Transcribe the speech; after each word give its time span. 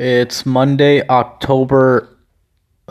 It's 0.00 0.46
Monday, 0.46 1.04
October. 1.08 2.08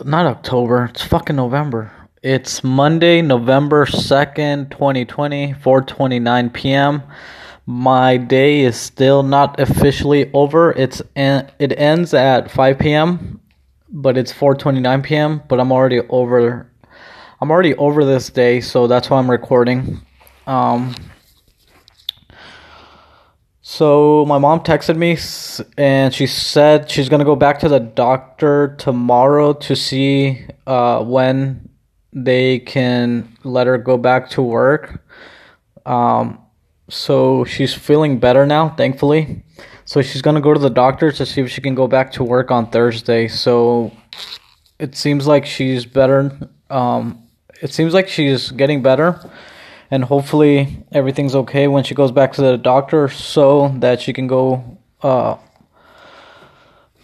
Not 0.04 0.26
October. 0.26 0.90
It's 0.92 1.02
fucking 1.02 1.36
November. 1.36 1.90
It's 2.22 2.62
Monday, 2.62 3.22
November 3.22 3.86
2nd, 3.86 4.70
2020, 4.70 5.54
4:29 5.54 6.52
p.m. 6.52 7.02
My 7.64 8.18
day 8.18 8.60
is 8.60 8.76
still 8.76 9.22
not 9.22 9.58
officially 9.58 10.30
over. 10.34 10.72
It's 10.72 11.00
en- 11.16 11.50
it 11.58 11.72
ends 11.80 12.12
at 12.12 12.50
5 12.50 12.78
p.m., 12.78 13.40
but 13.88 14.18
it's 14.18 14.30
4:29 14.34 15.02
p.m., 15.02 15.42
but 15.48 15.58
I'm 15.60 15.72
already 15.72 16.00
over 16.10 16.70
I'm 17.40 17.50
already 17.50 17.74
over 17.76 18.04
this 18.04 18.28
day, 18.28 18.60
so 18.60 18.86
that's 18.86 19.08
why 19.08 19.18
I'm 19.18 19.30
recording. 19.30 20.02
Um 20.46 20.94
so 23.70 24.24
my 24.24 24.38
mom 24.38 24.60
texted 24.60 24.96
me 24.96 25.18
and 25.76 26.14
she 26.14 26.26
said 26.26 26.90
she's 26.90 27.10
gonna 27.10 27.26
go 27.26 27.36
back 27.36 27.58
to 27.58 27.68
the 27.68 27.78
doctor 27.78 28.74
tomorrow 28.78 29.52
to 29.52 29.76
see 29.76 30.46
uh, 30.66 31.04
when 31.04 31.68
they 32.10 32.60
can 32.60 33.36
let 33.44 33.66
her 33.66 33.76
go 33.76 33.98
back 33.98 34.30
to 34.30 34.40
work. 34.40 35.02
Um, 35.84 36.38
so 36.88 37.44
she's 37.44 37.74
feeling 37.74 38.18
better 38.18 38.46
now, 38.46 38.70
thankfully. 38.70 39.44
So 39.84 40.00
she's 40.00 40.22
gonna 40.22 40.40
go 40.40 40.54
to 40.54 40.60
the 40.60 40.70
doctor 40.70 41.12
to 41.12 41.26
see 41.26 41.42
if 41.42 41.50
she 41.50 41.60
can 41.60 41.74
go 41.74 41.86
back 41.86 42.10
to 42.12 42.24
work 42.24 42.50
on 42.50 42.70
Thursday. 42.70 43.28
So 43.28 43.92
it 44.78 44.96
seems 44.96 45.26
like 45.26 45.44
she's 45.44 45.84
better. 45.84 46.48
Um, 46.70 47.22
it 47.60 47.74
seems 47.74 47.92
like 47.92 48.08
she's 48.08 48.50
getting 48.50 48.80
better 48.80 49.20
and 49.90 50.04
hopefully 50.04 50.84
everything's 50.92 51.34
okay 51.34 51.66
when 51.68 51.84
she 51.84 51.94
goes 51.94 52.12
back 52.12 52.32
to 52.32 52.42
the 52.42 52.56
doctor 52.56 53.08
so 53.08 53.68
that 53.78 54.00
she 54.00 54.12
can 54.12 54.26
go 54.26 54.78
uh, 55.02 55.36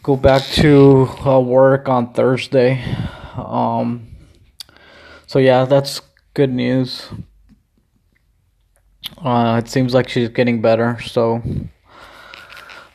go 0.02 0.16
back 0.16 0.42
to 0.42 1.08
uh, 1.24 1.40
work 1.40 1.88
on 1.88 2.12
Thursday. 2.12 2.84
Um, 3.36 4.08
so 5.26 5.38
yeah, 5.38 5.64
that's 5.64 6.02
good 6.34 6.52
news. 6.52 7.08
Uh, 9.18 9.60
it 9.62 9.68
seems 9.68 9.94
like 9.94 10.08
she's 10.08 10.28
getting 10.28 10.60
better, 10.60 11.00
so 11.00 11.42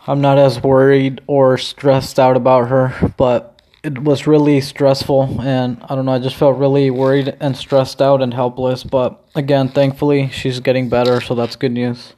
I'm 0.05 0.21
not 0.21 0.37
as 0.37 0.61
worried 0.61 1.21
or 1.27 1.57
stressed 1.57 2.19
out 2.19 2.37
about 2.37 2.69
her, 2.69 3.13
but 3.17 3.48
it 3.83 3.99
was 3.99 4.27
really 4.27 4.59
stressful 4.59 5.41
and 5.41 5.77
I 5.83 5.95
don't 5.95 6.05
know, 6.05 6.13
I 6.13 6.19
just 6.19 6.35
felt 6.35 6.57
really 6.57 6.89
worried 6.89 7.35
and 7.39 7.55
stressed 7.55 8.01
out 8.01 8.21
and 8.21 8.33
helpless. 8.33 8.83
But 8.83 9.23
again, 9.35 9.69
thankfully 9.69 10.29
she's 10.29 10.59
getting 10.59 10.89
better, 10.89 11.21
so 11.21 11.35
that's 11.35 11.55
good 11.55 11.71
news. 11.71 12.13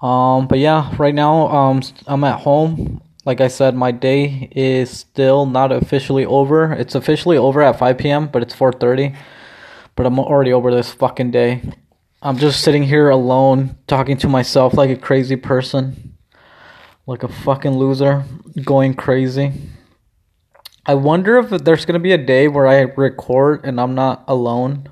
Um, 0.00 0.48
but 0.48 0.58
yeah, 0.58 0.94
right 0.98 1.14
now 1.14 1.48
um, 1.48 1.82
I'm 2.06 2.24
at 2.24 2.40
home. 2.40 3.02
Like 3.26 3.42
I 3.42 3.48
said, 3.48 3.74
my 3.74 3.90
day 3.92 4.48
is 4.56 4.90
still 4.90 5.44
not 5.44 5.72
officially 5.72 6.24
over. 6.24 6.72
It's 6.72 6.94
officially 6.94 7.36
over 7.36 7.60
at 7.60 7.78
5 7.78 7.98
p.m., 7.98 8.28
but 8.28 8.42
it's 8.42 8.54
4:30. 8.54 9.14
But 9.94 10.06
I'm 10.06 10.18
already 10.18 10.54
over 10.54 10.74
this 10.74 10.90
fucking 10.92 11.30
day. 11.30 11.60
I'm 12.22 12.38
just 12.38 12.62
sitting 12.62 12.84
here 12.84 13.10
alone, 13.10 13.76
talking 13.86 14.16
to 14.18 14.28
myself 14.28 14.72
like 14.72 14.88
a 14.88 14.96
crazy 14.96 15.36
person, 15.36 16.16
like 17.06 17.22
a 17.22 17.28
fucking 17.28 17.72
loser, 17.72 18.24
going 18.64 18.94
crazy. 18.94 19.52
I 20.90 20.94
wonder 20.94 21.38
if 21.38 21.50
there's 21.50 21.84
gonna 21.84 22.00
be 22.00 22.10
a 22.10 22.18
day 22.18 22.48
where 22.48 22.66
I 22.66 22.80
record 22.80 23.60
and 23.62 23.80
I'm 23.80 23.94
not 23.94 24.24
alone. 24.26 24.88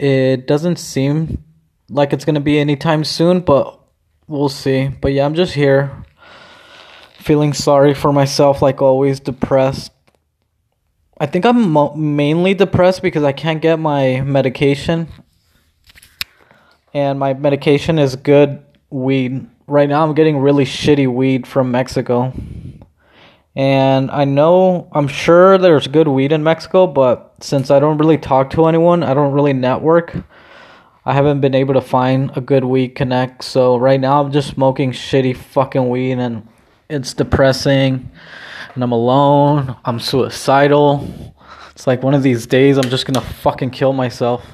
It 0.00 0.48
doesn't 0.48 0.80
seem 0.80 1.44
like 1.88 2.12
it's 2.12 2.24
gonna 2.24 2.40
be 2.40 2.58
anytime 2.58 3.04
soon, 3.04 3.42
but 3.42 3.78
we'll 4.26 4.48
see. 4.48 4.88
But 4.88 5.12
yeah, 5.12 5.26
I'm 5.26 5.36
just 5.36 5.54
here, 5.54 5.92
feeling 7.14 7.52
sorry 7.52 7.94
for 7.94 8.12
myself, 8.12 8.60
like 8.60 8.82
always, 8.82 9.20
depressed. 9.20 9.92
I 11.20 11.26
think 11.26 11.44
I'm 11.46 11.70
mo- 11.70 11.94
mainly 11.94 12.52
depressed 12.52 13.00
because 13.00 13.22
I 13.22 13.30
can't 13.30 13.62
get 13.62 13.78
my 13.78 14.22
medication, 14.22 15.06
and 16.92 17.20
my 17.20 17.32
medication 17.34 18.00
is 18.00 18.16
good 18.16 18.60
weed. 18.90 19.46
Right 19.68 19.88
now, 19.88 20.02
I'm 20.02 20.14
getting 20.14 20.38
really 20.38 20.64
shitty 20.64 21.06
weed 21.06 21.46
from 21.46 21.70
Mexico. 21.70 22.32
And 23.54 24.10
I 24.10 24.24
know, 24.24 24.88
I'm 24.92 25.08
sure 25.08 25.58
there's 25.58 25.86
good 25.86 26.08
weed 26.08 26.32
in 26.32 26.42
Mexico, 26.42 26.86
but 26.86 27.34
since 27.40 27.70
I 27.70 27.80
don't 27.80 27.98
really 27.98 28.16
talk 28.16 28.50
to 28.50 28.66
anyone, 28.66 29.02
I 29.02 29.12
don't 29.12 29.32
really 29.32 29.52
network. 29.52 30.16
I 31.04 31.12
haven't 31.12 31.40
been 31.40 31.54
able 31.54 31.74
to 31.74 31.80
find 31.80 32.30
a 32.36 32.40
good 32.40 32.64
weed 32.64 32.90
connect. 32.90 33.44
So 33.44 33.76
right 33.76 34.00
now 34.00 34.22
I'm 34.22 34.32
just 34.32 34.48
smoking 34.48 34.92
shitty 34.92 35.36
fucking 35.36 35.88
weed 35.88 36.12
and 36.12 36.48
it's 36.88 37.12
depressing. 37.12 38.10
And 38.74 38.82
I'm 38.82 38.92
alone. 38.92 39.76
I'm 39.84 40.00
suicidal. 40.00 41.34
It's 41.72 41.86
like 41.86 42.02
one 42.02 42.14
of 42.14 42.22
these 42.22 42.46
days 42.46 42.78
I'm 42.78 42.88
just 42.88 43.04
gonna 43.04 43.20
fucking 43.20 43.70
kill 43.70 43.92
myself. 43.92 44.46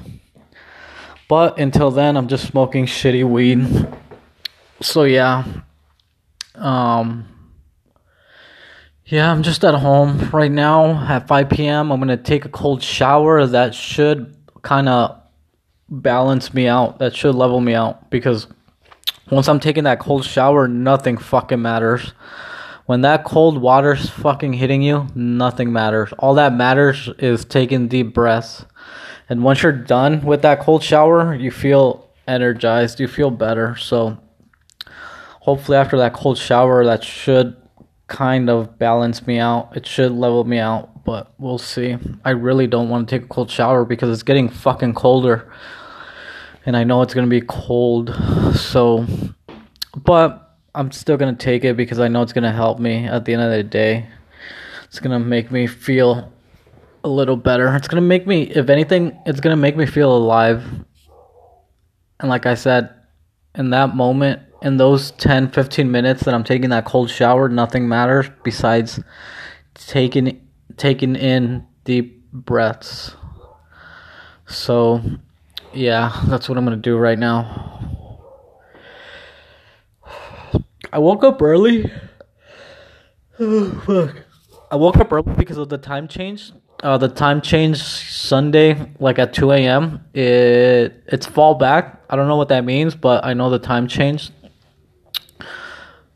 But 1.29 1.59
until 1.59 1.91
then, 1.91 2.17
I'm 2.17 2.27
just 2.27 2.47
smoking 2.47 2.85
shitty 2.85 3.29
weed. 3.29 3.87
So 4.81 5.03
yeah. 5.03 5.45
Um 6.55 7.27
yeah, 9.09 9.31
I'm 9.31 9.41
just 9.41 9.65
at 9.65 9.73
home 9.73 10.29
right 10.29 10.51
now 10.51 11.03
at 11.07 11.27
5 11.27 11.49
p.m. 11.49 11.91
I'm 11.91 11.99
gonna 11.99 12.15
take 12.15 12.45
a 12.45 12.49
cold 12.49 12.83
shower. 12.83 13.43
That 13.45 13.73
should 13.73 14.35
kind 14.61 14.87
of 14.87 15.19
balance 15.89 16.53
me 16.53 16.67
out. 16.67 16.99
That 16.99 17.15
should 17.15 17.33
level 17.33 17.59
me 17.59 17.73
out 17.73 18.11
because 18.11 18.45
once 19.31 19.47
I'm 19.47 19.59
taking 19.59 19.85
that 19.85 19.99
cold 19.99 20.25
shower, 20.25 20.67
nothing 20.67 21.17
fucking 21.17 21.59
matters. 21.59 22.13
When 22.85 23.01
that 23.01 23.23
cold 23.23 23.59
water's 23.59 24.09
fucking 24.11 24.53
hitting 24.53 24.83
you, 24.83 25.07
nothing 25.15 25.73
matters. 25.73 26.13
All 26.19 26.35
that 26.35 26.53
matters 26.53 27.09
is 27.17 27.45
taking 27.45 27.87
deep 27.87 28.13
breaths. 28.13 28.65
And 29.27 29.43
once 29.43 29.63
you're 29.63 29.71
done 29.71 30.23
with 30.23 30.43
that 30.43 30.59
cold 30.59 30.83
shower, 30.83 31.33
you 31.33 31.49
feel 31.49 32.11
energized, 32.27 32.99
you 32.99 33.07
feel 33.07 33.31
better. 33.31 33.75
So 33.75 34.19
hopefully 35.41 35.77
after 35.79 35.97
that 35.97 36.13
cold 36.13 36.37
shower, 36.37 36.85
that 36.85 37.03
should 37.03 37.55
kind 38.09 38.49
of 38.49 38.77
balance 38.77 39.25
me 39.25 39.39
out. 39.39 39.77
It 39.77 39.85
should 39.85 40.11
level 40.11 40.43
me 40.43 40.57
out, 40.57 41.05
but 41.05 41.31
we'll 41.37 41.57
see. 41.57 41.95
I 42.25 42.31
really 42.31 42.67
don't 42.67 42.89
want 42.89 43.07
to 43.07 43.15
take 43.17 43.25
a 43.25 43.29
cold 43.29 43.49
shower 43.49 43.85
because 43.85 44.09
it's 44.09 44.23
getting 44.23 44.49
fucking 44.49 44.95
colder. 44.95 45.51
And 46.65 46.75
I 46.75 46.83
know 46.83 47.01
it's 47.01 47.13
going 47.13 47.25
to 47.25 47.29
be 47.29 47.45
cold. 47.47 48.13
So, 48.55 49.05
but 49.95 50.57
I'm 50.75 50.91
still 50.91 51.17
going 51.17 51.35
to 51.35 51.41
take 51.41 51.63
it 51.63 51.77
because 51.77 51.99
I 51.99 52.07
know 52.09 52.21
it's 52.21 52.33
going 52.33 52.43
to 52.43 52.51
help 52.51 52.79
me 52.79 53.05
at 53.05 53.25
the 53.25 53.33
end 53.33 53.43
of 53.43 53.51
the 53.51 53.63
day. 53.63 54.07
It's 54.85 54.99
going 54.99 55.17
to 55.17 55.25
make 55.25 55.51
me 55.51 55.67
feel 55.67 56.33
a 57.03 57.09
little 57.09 57.37
better. 57.37 57.73
It's 57.75 57.87
going 57.87 58.01
to 58.01 58.07
make 58.07 58.27
me, 58.27 58.43
if 58.43 58.69
anything, 58.69 59.17
it's 59.25 59.39
going 59.39 59.55
to 59.55 59.61
make 59.61 59.77
me 59.77 59.85
feel 59.85 60.15
alive. 60.15 60.63
And 62.19 62.29
like 62.29 62.45
I 62.45 62.55
said, 62.55 62.93
in 63.55 63.69
that 63.69 63.95
moment, 63.95 64.41
in 64.61 64.77
those 64.77 65.11
10 65.11 65.51
15 65.51 65.89
minutes 65.89 66.23
that 66.23 66.33
I'm 66.33 66.43
taking 66.43 66.69
that 66.69 66.85
cold 66.85 67.09
shower, 67.09 67.49
nothing 67.49 67.87
matters 67.87 68.29
besides 68.43 68.99
taking 69.73 70.47
taking 70.77 71.15
in 71.15 71.65
deep 71.83 72.31
breaths. 72.31 73.15
So, 74.47 75.01
yeah, 75.73 76.23
that's 76.27 76.49
what 76.49 76.57
I'm 76.57 76.65
going 76.65 76.77
to 76.77 76.81
do 76.81 76.97
right 76.97 77.19
now. 77.19 78.19
I 80.91 80.99
woke 80.99 81.23
up 81.23 81.41
early. 81.41 81.91
Oh, 83.39 83.71
fuck. 83.85 84.23
I 84.71 84.75
woke 84.75 84.97
up 84.97 85.11
early 85.11 85.33
because 85.35 85.57
of 85.57 85.69
the 85.69 85.77
time 85.77 86.07
change. 86.07 86.51
Uh, 86.81 86.97
the 86.97 87.09
time 87.09 87.41
change 87.41 87.77
Sunday, 87.77 88.93
like 88.99 89.19
at 89.19 89.33
2 89.33 89.51
a.m. 89.51 90.05
It 90.13 91.03
it's 91.07 91.25
fall 91.25 91.55
back. 91.55 92.01
I 92.09 92.15
don't 92.15 92.27
know 92.27 92.37
what 92.37 92.49
that 92.49 92.63
means, 92.63 92.95
but 92.95 93.25
I 93.25 93.33
know 93.33 93.49
the 93.49 93.59
time 93.59 93.87
changed. 93.87 94.31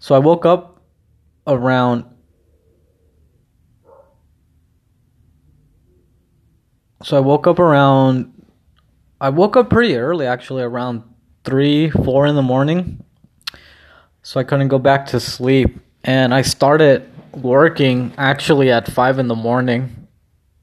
So 0.03 0.13
I 0.15 0.19
woke 0.19 0.45
up 0.45 0.81
around 1.47 2.03
So 7.03 7.15
I 7.15 7.21
woke 7.21 7.47
up 7.47 7.57
around 7.57 8.33
I 9.21 9.29
woke 9.29 9.55
up 9.55 9.69
pretty 9.69 9.95
early 9.95 10.27
actually 10.27 10.61
around 10.61 11.03
3 11.45 11.89
4 11.91 12.27
in 12.27 12.35
the 12.35 12.41
morning. 12.41 13.01
So 14.23 14.41
I 14.41 14.43
couldn't 14.43 14.67
go 14.67 14.77
back 14.77 15.05
to 15.05 15.21
sleep 15.21 15.79
and 16.03 16.33
I 16.33 16.41
started 16.41 17.09
working 17.31 18.11
actually 18.17 18.73
at 18.73 18.91
5 18.91 19.19
in 19.19 19.29
the 19.29 19.35
morning. 19.35 20.09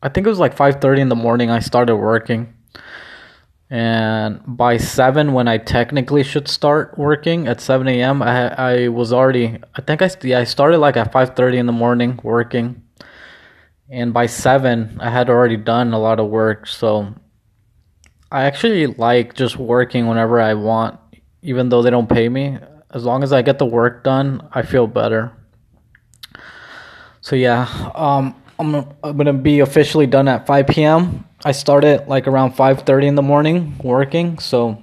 I 0.02 0.10
think 0.10 0.26
it 0.26 0.30
was 0.30 0.38
like 0.38 0.54
5:30 0.54 1.00
in 1.00 1.08
the 1.08 1.16
morning 1.16 1.50
I 1.50 1.60
started 1.60 1.96
working 1.96 2.52
and 3.70 4.42
by 4.46 4.76
7 4.76 5.32
when 5.32 5.46
i 5.46 5.56
technically 5.56 6.24
should 6.24 6.48
start 6.48 6.98
working 6.98 7.46
at 7.46 7.60
7 7.60 7.86
a.m 7.86 8.20
i 8.20 8.48
i 8.54 8.88
was 8.88 9.12
already 9.12 9.58
i 9.76 9.80
think 9.80 10.02
i 10.02 10.10
yeah 10.24 10.40
i 10.40 10.44
started 10.44 10.78
like 10.78 10.96
at 10.96 11.12
5.30 11.12 11.54
in 11.54 11.66
the 11.66 11.72
morning 11.72 12.18
working. 12.22 12.82
And 13.88 14.12
by 14.12 14.26
7 14.26 14.98
i 15.00 15.10
had 15.10 15.30
already 15.30 15.56
done 15.56 15.92
a 15.92 15.98
lot 15.98 16.20
of 16.20 16.28
work. 16.28 16.66
So 16.66 17.14
i 18.30 18.44
actually 18.44 18.86
like 18.86 19.34
just 19.34 19.56
working 19.56 20.06
whenever 20.08 20.40
i 20.40 20.54
want 20.54 20.98
even 21.42 21.68
though 21.68 21.82
they 21.82 21.90
don't 21.90 22.08
pay 22.08 22.28
me. 22.28 22.58
As 22.90 23.04
long 23.04 23.22
as 23.22 23.32
i 23.32 23.42
get 23.42 23.58
the 23.58 23.66
work 23.66 24.02
done 24.02 24.48
i 24.52 24.62
feel 24.62 24.86
better. 24.86 25.32
So 27.20 27.36
yeah, 27.36 27.68
um, 27.94 28.34
I'm 28.58 28.74
I'm 29.04 29.16
gonna 29.16 29.32
be 29.32 29.60
officially 29.60 30.06
done 30.06 30.26
at 30.26 30.46
5 30.46 30.66
p.m. 30.66 31.24
I 31.44 31.52
started 31.52 32.06
like 32.06 32.26
around 32.26 32.52
5:30 32.52 33.06
in 33.06 33.14
the 33.14 33.22
morning 33.22 33.76
working, 33.82 34.38
so 34.38 34.80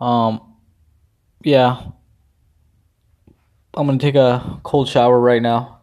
um, 0.00 0.40
yeah, 1.42 1.82
I'm 3.74 3.86
gonna 3.86 3.98
take 3.98 4.16
a 4.16 4.60
cold 4.64 4.88
shower 4.88 5.18
right 5.18 5.40
now. 5.40 5.82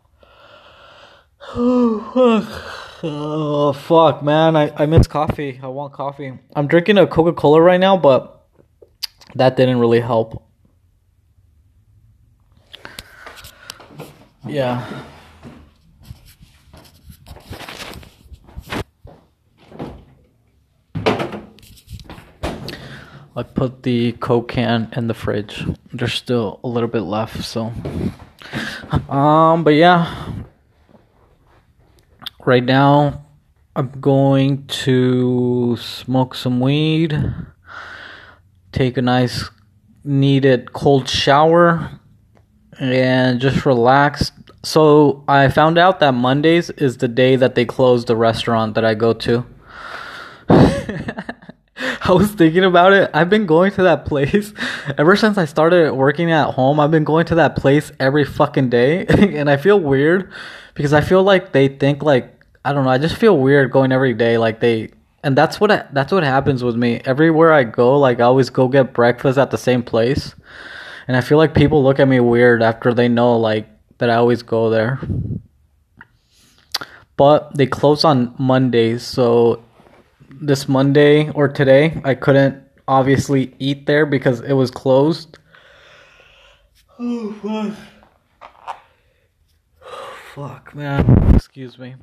oh 1.55 3.73
fuck, 3.77 4.21
man! 4.21 4.57
I 4.57 4.73
I 4.75 4.85
miss 4.85 5.07
coffee. 5.07 5.59
I 5.63 5.67
want 5.67 5.93
coffee. 5.93 6.33
I'm 6.53 6.67
drinking 6.67 6.97
a 6.97 7.07
Coca 7.07 7.31
Cola 7.31 7.61
right 7.61 7.79
now, 7.79 7.95
but 7.95 8.45
that 9.33 9.55
didn't 9.55 9.79
really 9.79 10.01
help. 10.01 10.43
Yeah. 14.45 15.05
I 23.33 23.43
put 23.43 23.83
the 23.83 24.11
Coke 24.13 24.49
can 24.49 24.91
in 24.95 25.07
the 25.07 25.13
fridge. 25.13 25.65
There's 25.93 26.13
still 26.13 26.59
a 26.65 26.67
little 26.67 26.89
bit 26.89 27.01
left, 27.01 27.43
so. 27.45 27.71
Um, 29.07 29.63
but 29.63 29.75
yeah. 29.75 30.43
Right 32.45 32.63
now, 32.63 33.25
I'm 33.73 33.91
going 34.01 34.65
to 34.67 35.77
smoke 35.77 36.35
some 36.35 36.59
weed, 36.59 37.17
take 38.73 38.97
a 38.97 39.01
nice, 39.01 39.49
needed 40.03 40.73
cold 40.73 41.07
shower, 41.07 42.01
and 42.79 43.39
just 43.39 43.65
relax. 43.65 44.33
So, 44.63 45.23
I 45.27 45.47
found 45.47 45.77
out 45.77 46.01
that 46.01 46.13
Mondays 46.13 46.69
is 46.71 46.97
the 46.97 47.07
day 47.07 47.37
that 47.37 47.55
they 47.55 47.63
close 47.63 48.05
the 48.05 48.15
restaurant 48.17 48.75
that 48.75 48.83
I 48.83 48.93
go 48.93 49.13
to. 49.13 49.45
I 52.03 52.13
was 52.13 52.31
thinking 52.31 52.63
about 52.63 52.93
it. 52.93 53.11
I've 53.13 53.29
been 53.29 53.45
going 53.45 53.71
to 53.73 53.83
that 53.83 54.05
place 54.05 54.53
ever 54.97 55.15
since 55.15 55.37
I 55.37 55.45
started 55.45 55.93
working 55.93 56.31
at 56.31 56.51
home. 56.51 56.79
I've 56.79 56.89
been 56.89 57.03
going 57.03 57.25
to 57.27 57.35
that 57.35 57.55
place 57.55 57.91
every 57.99 58.25
fucking 58.25 58.69
day, 58.69 59.05
and 59.07 59.49
I 59.49 59.57
feel 59.57 59.79
weird 59.79 60.31
because 60.73 60.93
I 60.93 61.01
feel 61.01 61.23
like 61.23 61.51
they 61.51 61.67
think 61.67 62.01
like 62.01 62.43
I 62.65 62.73
don't 62.73 62.85
know. 62.85 62.89
I 62.89 62.97
just 62.97 63.17
feel 63.17 63.37
weird 63.37 63.71
going 63.71 63.91
every 63.91 64.13
day. 64.13 64.37
Like 64.37 64.59
they, 64.59 64.89
and 65.23 65.37
that's 65.37 65.59
what 65.59 65.71
I, 65.71 65.85
that's 65.93 66.11
what 66.11 66.23
happens 66.23 66.63
with 66.63 66.75
me 66.75 67.01
everywhere 67.05 67.53
I 67.53 67.63
go. 67.63 67.99
Like 67.99 68.19
I 68.19 68.23
always 68.23 68.49
go 68.49 68.67
get 68.67 68.93
breakfast 68.93 69.37
at 69.37 69.51
the 69.51 69.57
same 69.57 69.83
place, 69.83 70.33
and 71.07 71.15
I 71.15 71.21
feel 71.21 71.37
like 71.37 71.53
people 71.53 71.83
look 71.83 71.99
at 71.99 72.07
me 72.07 72.19
weird 72.19 72.63
after 72.63 72.95
they 72.95 73.09
know 73.09 73.37
like 73.37 73.67
that 73.99 74.09
I 74.09 74.15
always 74.15 74.41
go 74.41 74.71
there. 74.71 74.99
But 77.15 77.55
they 77.55 77.67
close 77.67 78.03
on 78.03 78.33
Mondays, 78.39 79.03
so 79.03 79.63
this 80.41 80.67
Monday 80.67 81.29
or 81.29 81.47
today, 81.47 82.01
I 82.03 82.15
couldn't 82.15 82.63
obviously 82.87 83.55
eat 83.59 83.85
there 83.85 84.05
because 84.05 84.41
it 84.41 84.53
was 84.53 84.71
closed. 84.71 85.37
Oh 86.99 87.31
fuck. 89.81 89.95
fuck, 90.33 90.75
man. 90.75 91.35
Excuse 91.35 91.77
me. 91.77 91.95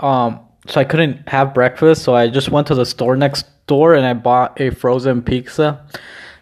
Um 0.00 0.40
so 0.66 0.80
I 0.80 0.84
couldn't 0.84 1.28
have 1.28 1.54
breakfast, 1.54 2.02
so 2.02 2.14
I 2.14 2.28
just 2.28 2.50
went 2.50 2.66
to 2.66 2.74
the 2.74 2.84
store 2.84 3.16
next 3.16 3.46
door 3.66 3.94
and 3.94 4.04
I 4.04 4.12
bought 4.12 4.60
a 4.60 4.70
frozen 4.70 5.22
pizza. 5.22 5.86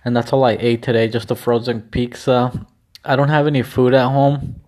And 0.05 0.17
that's 0.17 0.33
all 0.33 0.45
I 0.45 0.57
ate 0.59 0.83
today, 0.83 1.07
just 1.09 1.31
a 1.31 1.35
frozen 1.35 1.83
pizza. 1.83 2.67
I 3.05 3.15
don't 3.15 3.29
have 3.29 3.47
any 3.47 3.63
food 3.63 3.93
at 3.93 4.09
home. 4.09 4.63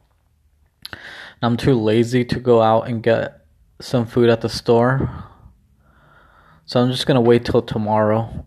I'm 1.41 1.57
too 1.57 1.75
lazy 1.75 2.25
to 2.27 2.41
go 2.41 2.61
out 2.61 2.89
and 2.89 3.03
get 3.03 3.47
some 3.81 4.07
food 4.07 4.29
at 4.29 4.43
the 4.43 4.49
store. 4.49 5.28
So 6.69 6.83
I'm 6.83 6.91
just 6.91 7.07
gonna 7.07 7.23
wait 7.23 7.47
till 7.47 7.63
tomorrow. 7.63 8.45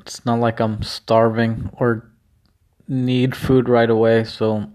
It's 0.00 0.24
not 0.24 0.40
like 0.40 0.58
I'm 0.58 0.82
starving 0.82 1.68
or 1.74 2.10
need 2.88 3.36
food 3.36 3.68
right 3.68 3.90
away, 3.90 4.24
so 4.24 4.70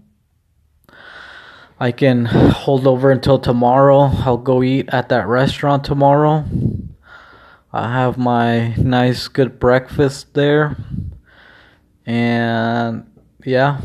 I 1.80 1.90
can 1.90 2.26
hold 2.26 2.86
over 2.86 3.10
until 3.10 3.40
tomorrow. 3.40 4.12
I'll 4.12 4.36
go 4.36 4.62
eat 4.62 4.90
at 4.90 5.08
that 5.08 5.26
restaurant 5.26 5.82
tomorrow. 5.82 6.44
I 7.72 7.94
have 7.94 8.16
my 8.16 8.76
nice 8.76 9.26
good 9.26 9.58
breakfast 9.58 10.34
there. 10.34 10.76
And 12.06 13.10
yeah. 13.44 13.80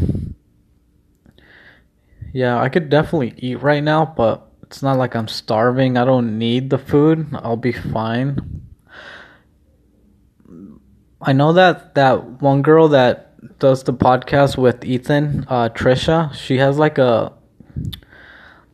Yeah, 2.32 2.62
I 2.62 2.70
could 2.70 2.90
definitely 2.90 3.34
eat 3.38 3.64
right 3.64 3.84
now, 3.84 4.06
but 4.06 4.52
it's 4.62 4.84
not 4.84 5.00
like 5.00 5.16
I'm 5.16 5.28
starving. 5.28 5.98
I 5.98 6.06
don't 6.06 6.38
need 6.38 6.70
the 6.70 6.78
food. 6.78 7.26
I'll 7.34 7.58
be 7.58 7.72
fine. 7.72 8.57
I 11.22 11.34
know 11.34 11.54
that 11.54 11.96
that 11.96 12.42
one 12.42 12.62
girl 12.62 12.90
that 12.90 13.60
does 13.60 13.84
the 13.84 13.94
podcast 13.94 14.58
with 14.58 14.86
Ethan, 14.86 15.46
uh, 15.48 15.70
Trisha. 15.70 16.34
She 16.34 16.58
has 16.58 16.78
like 16.78 16.98
a 16.98 17.34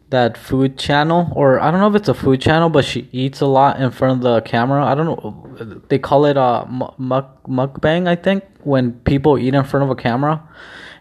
that 0.09 0.37
food 0.37 0.77
channel, 0.77 1.31
or 1.35 1.59
I 1.59 1.71
don't 1.71 1.79
know 1.79 1.87
if 1.87 1.95
it's 1.95 2.07
a 2.07 2.13
food 2.13 2.39
channel, 2.39 2.69
but 2.69 2.85
she 2.85 3.09
eats 3.11 3.41
a 3.41 3.47
lot 3.47 3.81
in 3.81 3.89
front 3.89 4.17
of 4.17 4.21
the 4.21 4.41
camera. 4.41 4.85
I 4.85 4.93
don't 4.93 5.07
know. 5.07 5.81
They 5.89 5.97
call 5.97 6.25
it 6.25 6.37
a 6.37 6.41
uh, 6.41 6.65
muk 6.99 7.43
mukbang, 7.47 8.07
I 8.07 8.15
think, 8.15 8.43
when 8.61 8.93
people 9.09 9.39
eat 9.39 9.55
in 9.55 9.63
front 9.63 9.85
of 9.85 9.89
a 9.89 9.95
camera. 9.95 10.47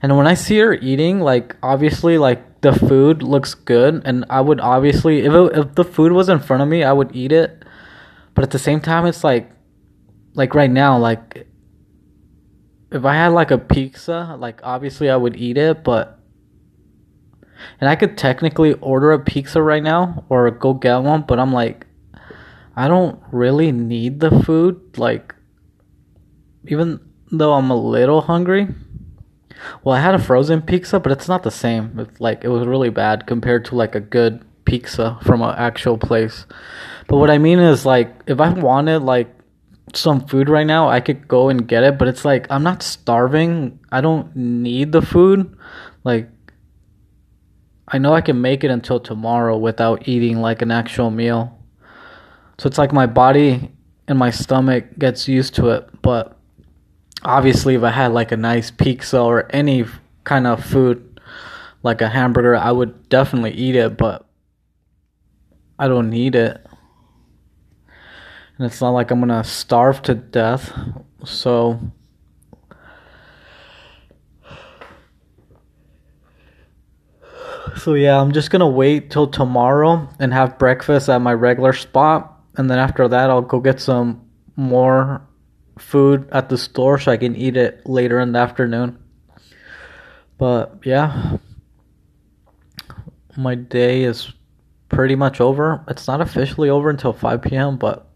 And 0.00 0.16
when 0.16 0.26
I 0.26 0.32
see 0.32 0.58
her 0.58 0.72
eating, 0.72 1.20
like 1.20 1.56
obviously, 1.62 2.16
like 2.16 2.62
the 2.62 2.72
food 2.72 3.22
looks 3.22 3.54
good, 3.54 4.00
and 4.06 4.24
I 4.30 4.40
would 4.40 4.60
obviously, 4.60 5.26
if 5.26 5.32
it, 5.32 5.58
if 5.58 5.74
the 5.74 5.84
food 5.84 6.12
was 6.12 6.30
in 6.30 6.38
front 6.38 6.62
of 6.62 6.68
me, 6.68 6.82
I 6.82 6.92
would 6.92 7.14
eat 7.14 7.32
it. 7.32 7.64
But 8.34 8.44
at 8.44 8.50
the 8.50 8.58
same 8.58 8.80
time, 8.80 9.06
it's 9.06 9.24
like 9.24 9.50
like 10.34 10.54
right 10.54 10.70
now, 10.70 10.98
like 10.98 11.46
if 12.90 13.04
I 13.04 13.14
had 13.14 13.28
like 13.28 13.50
a 13.50 13.58
pizza, 13.58 14.36
like 14.38 14.60
obviously 14.62 15.10
I 15.10 15.16
would 15.16 15.36
eat 15.36 15.56
it, 15.56 15.84
but 15.84 16.18
and 17.80 17.88
I 17.88 17.96
could 17.96 18.18
technically 18.18 18.74
order 18.74 19.12
a 19.12 19.18
pizza 19.18 19.62
right 19.62 19.82
now 19.82 20.24
or 20.28 20.50
go 20.50 20.74
get 20.74 20.96
one, 20.98 21.22
but 21.22 21.38
I'm 21.38 21.52
like 21.52 21.86
I 22.74 22.88
don't 22.88 23.20
really 23.30 23.70
need 23.72 24.20
the 24.20 24.30
food 24.42 24.98
like 24.98 25.34
even 26.66 27.00
though 27.30 27.54
I'm 27.54 27.70
a 27.70 27.76
little 27.76 28.22
hungry. 28.22 28.68
Well, 29.84 29.94
I 29.94 30.00
had 30.00 30.14
a 30.14 30.18
frozen 30.18 30.62
pizza, 30.62 30.98
but 30.98 31.12
it's 31.12 31.28
not 31.28 31.44
the 31.44 31.50
same. 31.50 31.98
It's 31.98 32.20
like 32.20 32.44
it 32.44 32.48
was 32.48 32.66
really 32.66 32.90
bad 32.90 33.26
compared 33.26 33.64
to 33.66 33.76
like 33.76 33.94
a 33.94 34.00
good 34.00 34.44
pizza 34.64 35.18
from 35.22 35.42
an 35.42 35.54
actual 35.56 35.98
place. 35.98 36.46
But 37.08 37.18
what 37.18 37.30
I 37.30 37.38
mean 37.38 37.58
is 37.58 37.84
like 37.84 38.22
if 38.26 38.40
I 38.40 38.50
wanted 38.50 39.02
like 39.02 39.28
some 39.94 40.26
food 40.26 40.48
right 40.48 40.66
now, 40.66 40.88
I 40.88 41.00
could 41.00 41.28
go 41.28 41.48
and 41.48 41.66
get 41.66 41.84
it, 41.84 41.98
but 41.98 42.08
it's 42.08 42.24
like 42.24 42.46
I'm 42.50 42.62
not 42.62 42.82
starving. 42.82 43.78
I 43.90 44.00
don't 44.00 44.34
need 44.34 44.92
the 44.92 45.02
food. 45.02 45.56
Like 46.04 46.28
I 47.88 47.98
know 47.98 48.14
I 48.14 48.20
can 48.20 48.40
make 48.40 48.64
it 48.64 48.70
until 48.70 49.00
tomorrow 49.00 49.56
without 49.56 50.08
eating 50.08 50.40
like 50.40 50.62
an 50.62 50.70
actual 50.70 51.10
meal. 51.10 51.58
So 52.58 52.66
it's 52.66 52.78
like 52.78 52.92
my 52.92 53.06
body 53.06 53.70
and 54.08 54.18
my 54.18 54.30
stomach 54.30 54.98
gets 54.98 55.28
used 55.28 55.54
to 55.56 55.68
it, 55.70 55.88
but 56.02 56.38
obviously 57.24 57.74
if 57.74 57.82
I 57.82 57.90
had 57.90 58.12
like 58.12 58.32
a 58.32 58.36
nice 58.36 58.70
pizza 58.70 59.20
or 59.20 59.46
any 59.50 59.84
kind 60.24 60.46
of 60.46 60.64
food 60.64 61.20
like 61.82 62.00
a 62.00 62.08
hamburger, 62.08 62.56
I 62.56 62.70
would 62.70 63.08
definitely 63.08 63.52
eat 63.52 63.74
it, 63.74 63.96
but 63.96 64.26
I 65.78 65.88
don't 65.88 66.10
need 66.10 66.34
it 66.34 66.66
and 68.62 68.70
it's 68.70 68.80
not 68.80 68.90
like 68.90 69.10
I'm 69.10 69.18
gonna 69.18 69.42
starve 69.42 70.02
to 70.02 70.14
death. 70.14 70.72
So 71.24 71.80
So 77.76 77.94
yeah, 77.94 78.20
I'm 78.20 78.30
just 78.30 78.50
gonna 78.50 78.68
wait 78.68 79.10
till 79.10 79.26
tomorrow 79.26 80.08
and 80.20 80.32
have 80.32 80.58
breakfast 80.58 81.08
at 81.08 81.20
my 81.20 81.32
regular 81.32 81.72
spot, 81.72 82.40
and 82.56 82.70
then 82.70 82.78
after 82.78 83.08
that, 83.08 83.30
I'll 83.30 83.42
go 83.42 83.58
get 83.58 83.80
some 83.80 84.30
more 84.54 85.26
food 85.78 86.28
at 86.30 86.48
the 86.48 86.58
store 86.58 86.98
so 86.98 87.10
I 87.10 87.16
can 87.16 87.34
eat 87.34 87.56
it 87.56 87.84
later 87.84 88.20
in 88.20 88.30
the 88.30 88.38
afternoon. 88.38 89.02
But 90.38 90.78
yeah, 90.84 91.38
my 93.36 93.56
day 93.56 94.04
is 94.04 94.32
pretty 94.92 95.16
much 95.16 95.40
over. 95.40 95.82
It's 95.88 96.06
not 96.06 96.20
officially 96.20 96.68
over 96.68 96.88
until 96.88 97.12
5 97.12 97.42
p.m., 97.42 97.76
but 97.76 98.06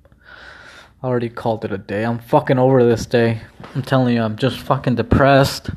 I 1.02 1.08
already 1.08 1.28
called 1.28 1.64
it 1.64 1.72
a 1.72 1.78
day. 1.78 2.04
I'm 2.04 2.18
fucking 2.20 2.58
over 2.58 2.84
this 2.84 3.06
day. 3.06 3.40
I'm 3.74 3.82
telling 3.82 4.14
you, 4.14 4.22
I'm 4.22 4.36
just 4.36 4.60
fucking 4.60 4.94
depressed, 4.94 5.70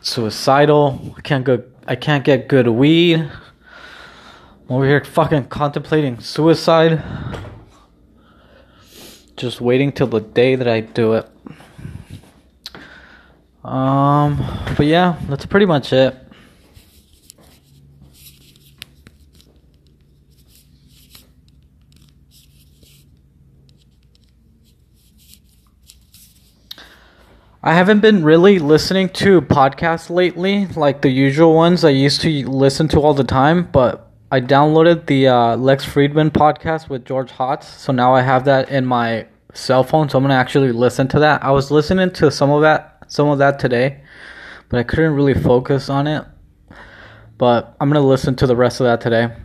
suicidal. 0.00 1.14
I 1.18 1.20
can't 1.20 1.44
go. 1.44 1.62
I 1.86 1.96
can't 1.96 2.24
get 2.24 2.48
good 2.48 2.68
weed. 2.68 3.18
I'm 3.20 4.76
over 4.76 4.86
here 4.86 5.04
fucking 5.04 5.48
contemplating 5.48 6.20
suicide. 6.20 7.02
Just 9.36 9.60
waiting 9.60 9.90
till 9.92 10.06
the 10.06 10.20
day 10.20 10.54
that 10.54 10.68
I 10.68 10.80
do 10.80 11.14
it. 11.14 11.28
Um, 13.64 14.36
but 14.76 14.86
yeah, 14.86 15.18
that's 15.28 15.46
pretty 15.46 15.66
much 15.66 15.92
it. 15.92 16.14
I 27.62 27.74
haven't 27.74 28.00
been 28.00 28.24
really 28.24 28.58
listening 28.58 29.10
to 29.10 29.42
podcasts 29.42 30.08
lately, 30.08 30.64
like 30.68 31.02
the 31.02 31.10
usual 31.10 31.54
ones 31.54 31.84
I 31.84 31.90
used 31.90 32.22
to 32.22 32.48
listen 32.48 32.88
to 32.88 33.00
all 33.00 33.12
the 33.12 33.22
time, 33.22 33.68
but 33.70 34.10
I 34.30 34.40
downloaded 34.40 35.04
the 35.04 35.28
uh, 35.28 35.56
Lex 35.58 35.84
Fridman 35.84 36.30
podcast 36.30 36.88
with 36.88 37.04
George 37.04 37.30
Hotz, 37.32 37.64
so 37.64 37.92
now 37.92 38.14
I 38.14 38.22
have 38.22 38.46
that 38.46 38.70
in 38.70 38.86
my 38.86 39.26
cell 39.52 39.84
phone, 39.84 40.08
so 40.08 40.16
I'm 40.16 40.24
gonna 40.24 40.36
actually 40.36 40.72
listen 40.72 41.06
to 41.08 41.18
that. 41.18 41.44
I 41.44 41.50
was 41.50 41.70
listening 41.70 42.10
to 42.12 42.30
some 42.30 42.48
of 42.48 42.62
that, 42.62 43.04
some 43.08 43.28
of 43.28 43.36
that 43.40 43.58
today, 43.58 44.00
but 44.70 44.80
I 44.80 44.82
couldn't 44.82 45.12
really 45.12 45.34
focus 45.34 45.90
on 45.90 46.06
it. 46.06 46.24
But 47.36 47.76
I'm 47.78 47.90
gonna 47.90 48.00
listen 48.00 48.36
to 48.36 48.46
the 48.46 48.56
rest 48.56 48.80
of 48.80 48.84
that 48.86 49.02
today. 49.02 49.36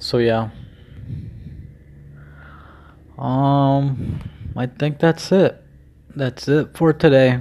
So 0.00 0.18
yeah. 0.18 0.50
Um, 3.18 4.20
I 4.56 4.66
think 4.66 5.00
that's 5.00 5.32
it. 5.32 5.60
That's 6.14 6.46
it 6.46 6.76
for 6.76 6.92
today. 6.92 7.40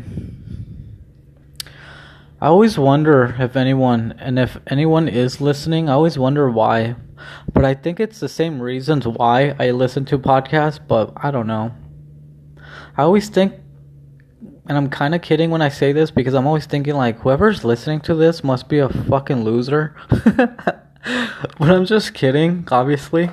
I 2.42 2.48
always 2.48 2.78
wonder 2.78 3.36
if 3.40 3.56
anyone, 3.56 4.16
and 4.20 4.40
if 4.40 4.58
anyone 4.68 5.08
is 5.08 5.40
listening, 5.40 5.90
I 5.90 5.94
always 5.94 6.18
wonder 6.18 6.50
why. 6.50 6.96
But 7.52 7.66
I 7.66 7.74
think 7.74 8.00
it's 8.00 8.20
the 8.20 8.30
same 8.30 8.60
reasons 8.60 9.08
why 9.08 9.56
I 9.60 9.72
listen 9.72 10.06
to 10.06 10.20
podcasts, 10.20 10.80
but 10.86 11.14
I 11.18 11.32
don't 11.32 11.48
know. 11.48 11.74
I 12.96 13.04
always 13.04 13.30
think, 13.30 13.54
and 14.68 14.78
I'm 14.78 14.90
kind 14.90 15.14
of 15.14 15.22
kidding 15.22 15.52
when 15.52 15.62
I 15.62 15.70
say 15.70 15.94
this 15.94 16.12
because 16.12 16.34
I'm 16.34 16.48
always 16.48 16.66
thinking, 16.66 16.96
like, 16.96 17.20
whoever's 17.20 17.64
listening 17.64 18.02
to 18.02 18.16
this 18.16 18.44
must 18.44 18.68
be 18.68 18.80
a 18.80 18.90
fucking 18.90 19.44
loser. 19.44 19.96
but 20.10 20.90
I'm 21.60 21.86
just 21.86 22.14
kidding, 22.14 22.68
obviously 22.72 23.30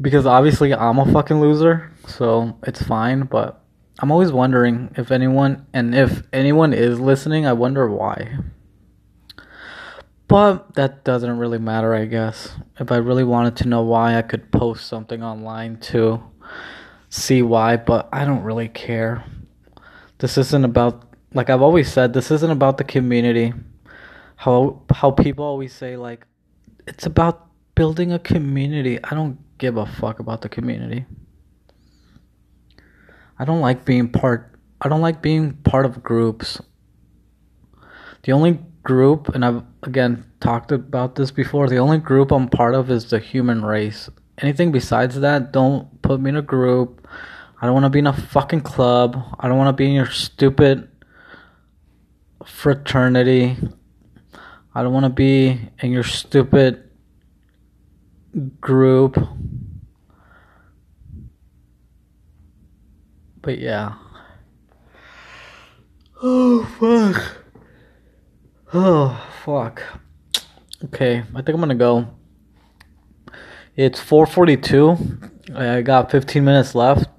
because 0.00 0.26
obviously 0.26 0.74
I'm 0.74 0.98
a 0.98 1.10
fucking 1.12 1.40
loser, 1.40 1.92
so 2.06 2.58
it's 2.66 2.82
fine, 2.82 3.22
but 3.22 3.62
I'm 4.00 4.10
always 4.10 4.32
wondering 4.32 4.92
if 4.96 5.10
anyone 5.10 5.66
and 5.72 5.94
if 5.94 6.22
anyone 6.32 6.72
is 6.72 6.98
listening, 6.98 7.46
I 7.46 7.52
wonder 7.52 7.88
why. 7.88 8.38
But 10.26 10.74
that 10.74 11.04
doesn't 11.04 11.38
really 11.38 11.58
matter, 11.58 11.94
I 11.94 12.06
guess. 12.06 12.56
If 12.80 12.90
I 12.90 12.96
really 12.96 13.24
wanted 13.24 13.56
to 13.56 13.68
know 13.68 13.82
why, 13.82 14.16
I 14.16 14.22
could 14.22 14.50
post 14.50 14.86
something 14.86 15.22
online 15.22 15.76
to 15.92 16.22
see 17.08 17.42
why, 17.42 17.76
but 17.76 18.08
I 18.12 18.24
don't 18.24 18.42
really 18.42 18.68
care. 18.68 19.24
This 20.18 20.38
isn't 20.38 20.64
about 20.64 21.14
like 21.34 21.50
I've 21.50 21.62
always 21.62 21.92
said, 21.92 22.12
this 22.12 22.30
isn't 22.30 22.50
about 22.50 22.78
the 22.78 22.84
community. 22.84 23.52
How 24.36 24.82
how 24.90 25.10
people 25.10 25.44
always 25.44 25.72
say 25.72 25.96
like 25.96 26.26
it's 26.86 27.06
about 27.06 27.48
building 27.74 28.12
a 28.12 28.18
community. 28.18 28.98
I 29.04 29.14
don't 29.14 29.38
give 29.58 29.76
a 29.76 29.86
fuck 29.86 30.18
about 30.18 30.42
the 30.42 30.48
community. 30.48 31.06
I 33.38 33.44
don't 33.44 33.60
like 33.60 33.84
being 33.84 34.10
part 34.10 34.50
I 34.80 34.88
don't 34.88 35.00
like 35.00 35.22
being 35.22 35.54
part 35.54 35.86
of 35.86 36.02
groups. 36.02 36.60
The 38.24 38.32
only 38.32 38.58
group 38.82 39.34
and 39.34 39.44
I've 39.44 39.62
again 39.82 40.24
talked 40.40 40.72
about 40.72 41.14
this 41.14 41.30
before, 41.30 41.68
the 41.68 41.78
only 41.78 41.98
group 41.98 42.30
I'm 42.30 42.48
part 42.48 42.74
of 42.74 42.90
is 42.90 43.10
the 43.10 43.18
human 43.18 43.64
race. 43.64 44.10
Anything 44.38 44.72
besides 44.72 45.20
that, 45.20 45.52
don't 45.52 46.02
put 46.02 46.20
me 46.20 46.30
in 46.30 46.36
a 46.36 46.42
group. 46.42 47.06
I 47.60 47.66
don't 47.66 47.74
want 47.74 47.84
to 47.84 47.90
be 47.90 48.00
in 48.00 48.06
a 48.06 48.12
fucking 48.12 48.60
club. 48.60 49.36
I 49.38 49.48
don't 49.48 49.56
want 49.56 49.68
to 49.68 49.72
be 49.72 49.86
in 49.86 49.92
your 49.92 50.10
stupid 50.10 50.88
fraternity. 52.44 53.56
I 54.74 54.82
don't 54.82 54.92
want 54.92 55.04
to 55.04 55.10
be 55.10 55.70
in 55.78 55.92
your 55.92 56.02
stupid 56.02 56.90
group. 58.60 59.16
But 63.44 63.58
yeah. 63.58 63.96
Oh 66.22 66.64
fuck. 66.80 67.36
Oh 68.72 69.30
fuck. 69.44 69.82
Okay, 70.84 71.18
I 71.18 71.42
think 71.42 71.50
I'm 71.50 71.60
gonna 71.60 71.74
go. 71.74 72.08
It's 73.76 74.00
4:42. 74.00 75.30
I 75.54 75.82
got 75.82 76.10
15 76.10 76.42
minutes 76.42 76.74
left. 76.74 77.10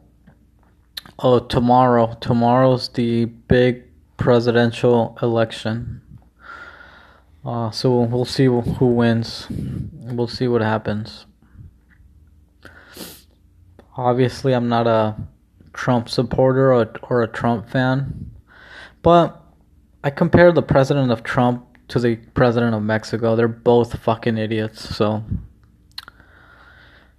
Oh, 1.20 1.38
tomorrow. 1.38 2.18
Tomorrow's 2.20 2.90
the 2.90 3.26
big 3.26 3.84
presidential 4.18 5.16
election. 5.22 6.02
Uh, 7.46 7.70
so 7.70 8.02
we'll 8.02 8.26
see 8.26 8.46
who 8.46 8.88
wins. 8.88 9.48
We'll 9.50 10.28
see 10.28 10.48
what 10.48 10.62
happens. 10.62 11.28
Obviously, 13.96 14.54
I'm 14.54 14.68
not 14.68 14.88
a 14.88 15.16
Trump 15.76 16.10
supporter 16.10 16.74
or, 16.74 16.92
or 17.04 17.22
a 17.22 17.28
Trump 17.28 17.70
fan, 17.70 18.32
but 19.02 19.42
I 20.04 20.10
compare 20.10 20.52
the 20.52 20.64
president 20.64 21.12
of 21.12 21.22
Trump 21.24 21.66
to 21.90 22.00
the 22.00 22.16
president 22.34 22.74
of 22.74 22.82
Mexico. 22.82 23.36
They're 23.36 23.48
both 23.48 24.00
fucking 24.00 24.38
idiots. 24.38 24.96
So, 24.96 25.24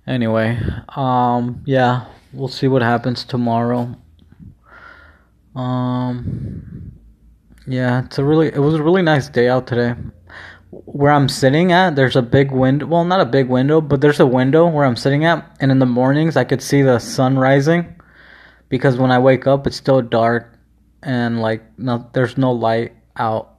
anyway, 0.06 0.58
um, 0.96 1.62
yeah, 1.64 2.06
we'll 2.32 2.48
see 2.48 2.66
what 2.66 2.82
happens 2.82 3.24
tomorrow. 3.24 3.94
Um, 5.54 6.92
yeah, 7.66 8.04
it's 8.04 8.18
a 8.18 8.24
really 8.24 8.48
it 8.48 8.58
was 8.58 8.74
a 8.74 8.82
really 8.82 9.02
nice 9.02 9.28
day 9.28 9.48
out 9.48 9.66
today 9.66 9.94
where 10.70 11.12
I'm 11.12 11.28
sitting 11.28 11.72
at, 11.72 11.96
there's 11.96 12.16
a 12.16 12.22
big 12.22 12.50
window. 12.50 12.86
Well, 12.86 13.04
not 13.04 13.20
a 13.20 13.26
big 13.26 13.48
window, 13.48 13.80
but 13.80 14.00
there's 14.00 14.20
a 14.20 14.26
window 14.26 14.66
where 14.68 14.84
I'm 14.84 14.96
sitting 14.96 15.24
at, 15.24 15.56
and 15.60 15.70
in 15.70 15.78
the 15.78 15.86
mornings 15.86 16.36
I 16.36 16.44
could 16.44 16.62
see 16.62 16.82
the 16.82 16.98
sun 16.98 17.38
rising. 17.38 17.95
Because 18.68 18.96
when 18.96 19.10
I 19.10 19.18
wake 19.18 19.46
up, 19.46 19.66
it's 19.66 19.76
still 19.76 20.02
dark, 20.02 20.58
and 21.02 21.40
like 21.40 21.62
there's 22.12 22.36
no 22.36 22.52
light 22.52 22.94
out. 23.16 23.54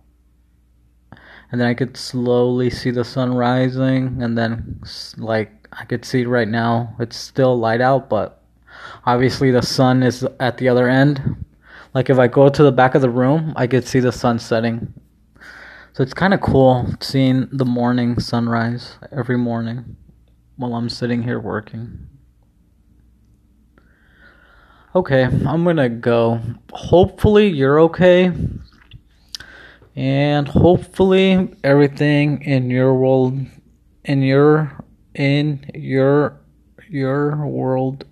And 1.52 1.62
then 1.62 1.68
I 1.68 1.74
could 1.74 1.96
slowly 1.96 2.70
see 2.70 2.92
the 2.92 3.06
sun 3.06 3.34
rising, 3.34 4.22
and 4.22 4.38
then 4.38 4.82
like 5.18 5.68
I 5.72 5.86
could 5.86 6.04
see 6.04 6.26
right 6.26 6.48
now, 6.48 6.96
it's 7.00 7.16
still 7.16 7.58
light 7.58 7.82
out, 7.82 8.10
but 8.10 8.44
obviously 9.06 9.52
the 9.52 9.62
sun 9.62 10.04
is 10.04 10.26
at 10.40 10.58
the 10.58 10.68
other 10.70 10.90
end. 10.90 11.46
Like 11.94 12.10
if 12.10 12.20
I 12.20 12.28
go 12.28 12.50
to 12.50 12.64
the 12.64 12.72
back 12.72 12.96
of 12.96 13.02
the 13.02 13.10
room, 13.10 13.54
I 13.56 13.68
could 13.68 13.88
see 13.88 14.00
the 14.00 14.12
sun 14.12 14.40
setting 14.40 14.94
so 15.98 16.04
it's 16.04 16.14
kind 16.14 16.32
of 16.32 16.42
cool 16.42 16.94
seeing 17.00 17.50
the 17.52 17.66
morning 17.66 18.20
sunrise 18.20 19.00
every 19.12 19.36
morning 19.36 19.96
while 20.56 20.76
I'm 20.76 20.90
sitting 20.90 21.24
here 21.24 21.40
working. 21.40 22.08
Okay, 24.98 25.26
I'm 25.26 25.64
gonna 25.64 25.90
go. 25.90 26.40
Hopefully, 26.74 27.50
you're 27.50 27.80
okay. 27.82 28.32
And 29.96 30.48
hopefully, 30.48 31.54
everything 31.64 32.42
in 32.42 32.72
your 32.72 32.96
world, 32.96 33.38
in 34.06 34.24
your, 34.24 34.84
in 35.14 35.70
your, 35.76 36.42
your 36.90 37.46
world 37.46 38.06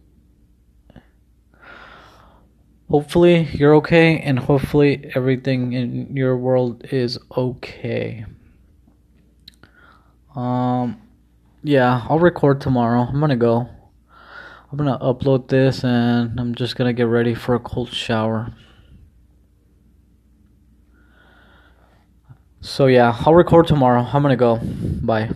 hopefully 2.90 3.48
you're 3.54 3.74
okay 3.74 4.20
and 4.20 4.38
hopefully 4.38 5.12
everything 5.16 5.74
in 5.74 6.16
your 6.16 6.38
world 6.38 6.84
is 6.92 7.18
okay 7.36 8.26
um 10.36 11.02
yeah 11.64 12.06
i'll 12.10 12.20
record 12.20 12.62
tomorrow 12.62 13.02
i'm 13.02 13.20
gonna 13.20 13.36
go 13.36 13.68
i'm 14.78 14.86
gonna 14.86 15.00
upload 15.00 15.48
this 15.48 15.86
and 15.86 16.38
i'm 16.38 16.54
just 16.54 16.76
gonna 16.76 16.92
get 16.92 17.08
ready 17.08 17.34
for 17.34 17.56
a 17.56 17.60
cold 17.60 17.94
shower. 17.94 18.52
So 22.60 22.88
yeah 22.88 23.16
i'll 23.26 23.34
record 23.34 23.68
tomorrow. 23.68 24.02
I'm 24.02 24.22
gonna 24.22 24.36
go. 24.36 24.60
Bye 24.62 25.30